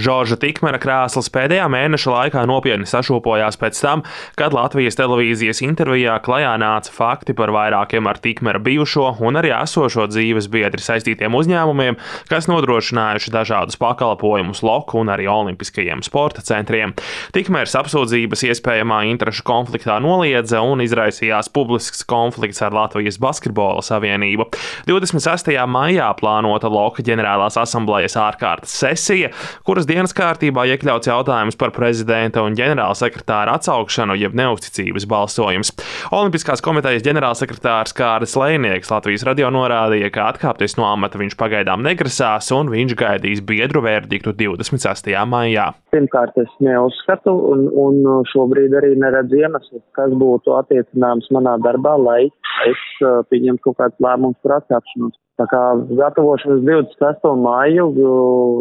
Žorža 0.00 0.38
Tikmera 0.40 0.78
krēsls 0.80 1.28
pēdējā 1.34 1.66
mēneša 1.72 2.12
laikā 2.14 2.44
nopietni 2.48 2.88
sašūpojās 2.88 3.58
pēc 3.60 3.80
tam, 3.84 4.02
kad 4.38 4.54
Latvijas 4.56 4.96
televīzijas 4.96 5.60
intervijā 5.66 6.14
klajā 6.24 6.54
nāca 6.60 6.92
fakti 6.94 7.34
par 7.36 7.52
vairākiem 7.52 8.08
ar 8.08 8.20
Tikmera 8.22 8.60
bijušo 8.64 9.18
un 9.26 9.36
arī 9.40 9.52
esošo 9.58 10.06
dzīves 10.08 10.48
biedri 10.52 10.80
saistītiem 10.80 11.36
uzņēmumiem, 11.36 11.98
kas 12.30 12.48
nodrošinājuši 12.48 13.34
dažādus 13.34 13.76
pakalpojumus 13.80 14.62
loku 14.64 15.02
un 15.02 15.12
arī 15.12 15.28
olimpiskajiem 15.30 16.04
sporta 16.06 16.44
centriem. 16.46 16.94
Tikmers 17.36 17.76
apsūdzības 17.82 18.46
iespējamā 18.48 19.02
interešu 19.10 19.44
konfliktā 19.48 19.98
noliedza 20.00 20.62
un 20.64 20.80
izraisījās 20.84 21.52
publisks 21.52 22.06
konflikts 22.08 22.62
ar 22.64 22.74
Latvijas 22.76 23.20
basketbola 23.20 23.84
savienību. 23.84 24.48
26. 24.88 25.52
maijā 25.68 26.08
plānota 26.16 26.72
Loka 26.72 27.04
ģenerālās 27.04 27.60
asamblejas 27.60 28.16
ārkārtas 28.20 28.72
sesija, 28.80 29.32
kuras 29.66 29.89
dienas 29.90 30.14
kārtībā 30.14 30.64
iekļauts 30.70 31.10
jautājums 31.10 31.58
par 31.58 31.72
prezidenta 31.74 32.44
un 32.46 32.54
ģenerālsekretāra 32.58 33.56
atsaukšanu, 33.58 34.14
jeb 34.20 34.36
neusticības 34.38 35.06
balsojums. 35.10 35.72
Olimpiskās 36.14 36.62
komitejas 36.64 37.04
ģenerālsekretārs 37.06 37.94
Kārlis 37.98 38.36
Lēnieks 38.38 38.92
Latvijas 38.92 39.26
radio 39.26 39.50
norādīja, 39.54 40.12
ka 40.14 40.28
atkāpties 40.30 40.76
no 40.78 40.86
amata 40.88 41.18
viņš 41.20 41.36
pagaidām 41.40 41.82
negrasās 41.86 42.52
un 42.54 42.70
viņš 42.72 42.96
gaidīs 43.00 43.42
biedru 43.46 43.82
verdiktu 43.84 44.34
26. 44.36 45.10
maijā. 45.30 45.70
Pirmkārt, 45.94 46.38
es 46.38 46.52
neuzskatu 46.62 47.34
un, 47.50 47.66
un 47.84 48.24
šobrīd 48.30 48.76
arī 48.78 48.94
neredzu 49.00 49.42
iemeslu, 49.42 49.82
kas 49.98 50.14
būtu 50.14 50.54
attiecināms 50.60 51.30
manā 51.34 51.56
darbā, 51.64 51.96
lai 51.98 52.20
es 52.68 52.86
uh, 53.02 53.24
pieņemtu 53.32 53.66
kaut 53.66 53.80
kāds 53.82 54.06
lēmums 54.06 54.38
par 54.44 54.60
atkāpšanos. 54.60 55.18
Tā 55.40 55.46
kā 55.48 55.60
gatavošanas 55.96 56.60
26. 56.66 57.30
māju 57.40 57.86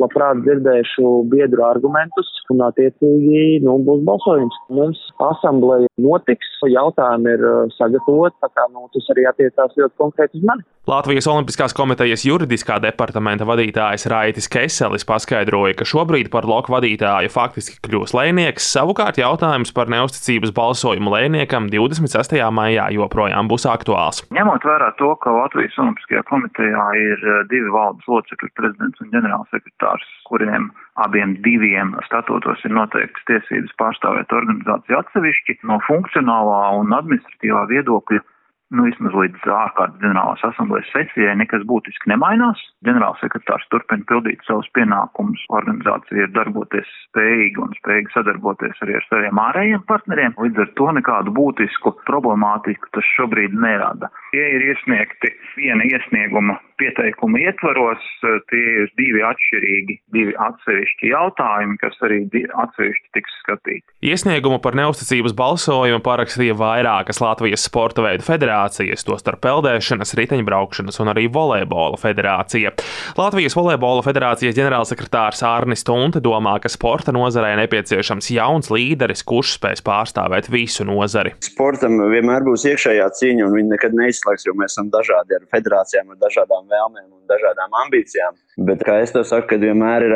labprāt 0.00 0.40
dzirdēšu 0.42 1.12
biedru 1.30 1.62
argumentus 1.68 2.33
un 2.52 2.62
attiecīgi 2.66 3.62
nu, 3.64 3.78
būs 3.86 4.04
balsojums. 4.06 4.58
Mums 4.74 5.00
asambleja 5.30 5.90
notiks, 6.00 6.50
jautājumi 6.68 7.34
ir 7.36 7.44
sagatavoti, 7.76 8.36
tā 8.42 8.50
kā 8.52 8.68
nu, 8.72 8.86
tas 8.94 9.10
arī 9.14 9.26
attiecās 9.30 9.76
ļoti 9.78 10.00
konkrēti 10.00 10.40
uz 10.40 10.46
mani. 10.48 10.64
Latvijas 10.84 11.24
Olimpiskās 11.32 11.72
komitejas 11.72 12.26
juridiskā 12.28 12.76
departamenta 12.84 13.46
vadītājs 13.48 14.04
Raitis 14.12 14.50
Keselis 14.52 15.06
paskaidroja, 15.08 15.78
ka 15.78 15.86
šobrīd 15.88 16.28
par 16.32 16.44
loku 16.48 16.74
vadītāju 16.74 17.30
faktiski 17.32 17.78
kļūs 17.86 18.12
lēnieks, 18.16 18.66
savukārt 18.74 19.16
jautājums 19.20 19.72
par 19.72 19.88
neusticības 19.92 20.52
balsojumu 20.56 21.14
lēniekam 21.14 21.70
26. 21.72 22.36
maijā 22.52 22.90
joprojām 22.98 23.48
būs 23.48 23.64
aktuāls. 23.70 24.20
Ņemot 24.36 24.68
vērā 24.68 24.90
to, 25.00 25.14
ka 25.24 25.32
Latvijas 25.32 25.80
Olimpiskajā 25.80 26.24
komitejā 26.28 26.84
ir 27.00 27.24
divi 27.48 27.72
valdes 27.72 28.04
locekļi, 28.10 28.52
prezidents 28.60 29.00
un 29.00 29.12
ģenerālsekretārs, 29.16 30.04
kuriem 30.28 30.68
abiem 31.00 31.38
diviem 31.46 31.94
statūtos 32.34 32.64
ir 32.66 32.72
noteikts 32.74 33.24
tiesības 33.28 33.74
pārstāvēt 33.78 34.32
organizāciju 34.32 34.98
atsevišķi 34.98 35.58
no 35.70 35.78
funkcionālā 35.86 36.74
un 36.80 36.92
administratīvā 36.92 37.66
viedokļa 37.70 38.20
nu, 38.72 38.86
vismaz 38.88 39.14
līdz 39.16 39.44
ārkārtas 39.50 40.00
ģenerālās 40.02 40.44
asamblejas 40.48 40.90
sesijai 40.94 41.34
nekas 41.40 41.64
būtiski 41.68 42.10
nemainās. 42.12 42.60
Ģenerālsekretārs 42.86 43.66
turpina 43.72 44.06
pildīt 44.08 44.44
savus 44.48 44.68
pienākumus. 44.76 45.44
Organizācija 45.54 46.26
ir 46.26 46.34
darboties 46.36 46.90
spējīga 47.08 47.64
un 47.66 47.74
spējīga 47.80 48.14
sadarboties 48.16 48.84
arī 48.86 48.98
ar 48.98 49.08
saviem 49.10 49.40
ārējiem 49.44 49.86
partneriem. 49.90 50.36
Līdz 50.40 50.64
ar 50.64 50.72
to 50.80 50.90
nekādu 50.98 51.34
būtisku 51.36 51.94
problemātiku 52.08 52.92
tas 52.96 53.10
šobrīd 53.14 53.56
nerada. 53.66 54.10
Tie 54.34 54.44
ir 54.56 54.68
iesniegti 54.72 55.32
viena 55.58 55.86
iesnieguma 55.90 56.58
pieteikuma 56.80 57.38
ietvaros, 57.38 58.02
tie 58.50 58.62
ir 58.82 58.90
divi 58.98 59.22
atšķirīgi, 59.22 59.98
divi 60.14 60.34
atsevišķi 60.42 61.12
jautājumi, 61.12 61.78
kas 61.78 62.00
arī 62.02 62.24
atsevišķi 62.64 63.12
tiks 63.14 63.36
skatīti. 63.44 63.86
Iesniegumu 64.10 64.58
par 64.64 64.74
neusticības 64.78 65.36
balsojumu 65.38 66.02
parakstīja 66.04 66.56
vairākas 66.58 67.22
Latvijas 67.22 67.68
sporta 67.68 68.02
veidu 68.02 68.26
federācijas, 68.26 68.53
tostarp 69.04 69.42
peldēšanas, 69.44 70.14
riteņbraukšanas 70.18 71.00
un 71.02 71.12
arī 71.12 71.26
volejbola 71.32 71.98
federācija. 72.00 72.72
Latvijas 73.18 73.56
volejbola 73.58 74.04
federācijas 74.06 74.56
ģenerālsekretārs 74.58 75.44
Arnis 75.46 75.84
Tunte 75.86 76.22
domā, 76.24 76.56
ka 76.62 76.72
sporta 76.72 77.14
nozarē 77.14 77.54
nepieciešams 77.62 78.30
jauns 78.34 78.70
līderis, 78.74 79.24
kurš 79.26 79.56
spēs 79.58 79.84
pārstāvēt 79.84 80.50
visu 80.52 80.86
nozari. 80.88 81.34
Sportam 81.44 81.98
vienmēr 82.12 82.46
būs 82.46 82.66
iekšējā 82.70 83.10
cīņa, 83.20 83.48
un 83.48 83.58
viņi 83.58 83.74
nekad 83.74 83.96
neizslēgs, 83.98 84.48
jo 84.48 84.56
mēs 84.58 84.74
esam 84.74 84.90
dažādi 84.94 85.38
ar 85.38 85.46
federācijām, 85.52 86.14
ar 86.14 86.20
dažādām 86.24 86.66
vēlmēm 86.70 87.08
un 87.10 87.22
dažādām 87.30 87.78
ambīcijām. 87.84 88.38
Bet, 88.54 88.84
kā 88.86 89.00
es 89.02 89.10
to 89.10 89.24
saku, 89.26 89.48
kad 89.50 89.62
vienmēr 89.66 90.04
ir, 90.06 90.12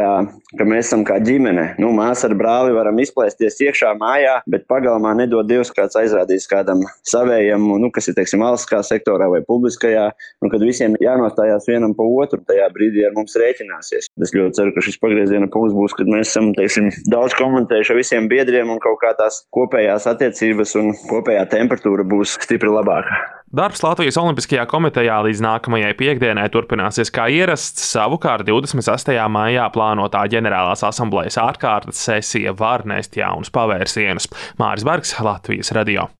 ka 0.58 0.66
mēs 0.68 0.86
esam 0.86 1.02
kā 1.06 1.16
ģimene. 1.22 1.72
Nu, 1.82 1.90
māsa 1.94 2.28
ar 2.28 2.36
brāli 2.38 2.74
varam 2.76 3.00
izplēsties 3.02 3.58
iekšā 3.66 3.90
mājā, 3.98 4.36
bet 4.46 4.68
pagalmā 4.70 5.16
nedod 5.18 5.48
Dievs, 5.48 5.72
kāds 5.74 5.98
aizrādīs 5.98 6.46
kādam 6.50 6.84
savējam, 7.08 7.64
nu, 7.82 7.90
kas 7.94 8.10
ir, 8.10 8.14
teiksim, 8.18 8.44
valstiskā 8.46 8.78
sektorā 8.86 9.26
vai 9.32 9.40
publiskajā, 9.46 10.04
nu, 10.44 10.50
kad 10.52 10.62
visiem 10.62 10.94
jānostājās 11.02 11.66
vienam 11.70 11.96
pa 11.98 12.06
otru, 12.06 12.38
tajā 12.46 12.68
brīdī 12.74 13.08
ar 13.08 13.16
mums 13.16 13.34
rēķināsies. 13.42 14.10
Es 14.22 14.34
ļoti 14.36 14.60
ceru, 14.60 14.74
ka 14.76 14.86
šis 14.86 15.00
pagrieziena 15.02 15.50
punkts 15.50 15.74
būs, 15.74 15.96
kad 15.98 16.10
mēs 16.12 16.30
esam, 16.30 16.52
teiksim, 16.58 16.92
daudz 17.10 17.34
komentējuši 17.38 17.94
ar 17.94 17.98
visiem 17.98 18.30
biedriem 18.30 18.70
un 18.70 18.78
kaut 18.84 19.00
kā 19.02 19.16
tās 19.18 19.42
kopējās 19.54 20.06
attiecības 20.14 20.76
un 20.78 20.94
kopējā 21.10 21.42
temperatūra 21.58 22.06
būs 22.06 22.38
stipri 22.38 22.70
labāka. 22.70 23.37
Darbs 23.48 23.80
Latvijas 23.80 24.18
Olimpiskajā 24.20 24.66
komitejā 24.68 25.14
līdz 25.24 25.40
nākamajai 25.40 25.94
piekdienai 25.96 26.50
turpināsies 26.52 27.08
kā 27.08 27.30
ierasts. 27.32 27.86
Savukārt 27.94 28.44
28. 28.44 29.16
maijā 29.32 29.64
plānotā 29.72 30.26
ģenerālās 30.28 30.84
asamblejas 30.84 31.40
ārkārtas 31.40 32.04
sesija 32.10 32.52
var 32.52 32.84
nest 32.84 33.16
jaunus 33.16 33.48
pavērsienus. 33.54 34.28
Māris 34.60 34.84
Bergs, 34.84 35.16
Latvijas 35.24 35.72
radio. 35.72 36.10